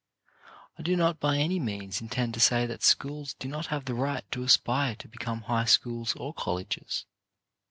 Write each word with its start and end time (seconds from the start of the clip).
I 0.79 0.81
do 0.81 0.95
not 0.95 1.19
by 1.19 1.37
any 1.37 1.59
means 1.59 2.01
intend 2.01 2.33
to 2.33 2.39
say 2.39 2.65
that 2.65 2.81
schools 2.81 3.35
do 3.35 3.47
not 3.47 3.67
have 3.67 3.85
the 3.85 3.93
right 3.93 4.23
to 4.31 4.41
aspire 4.41 4.95
to 4.95 5.07
become 5.07 5.41
high 5.41 5.65
schools 5.65 6.15
and 6.15 6.35
colleges. 6.35 7.05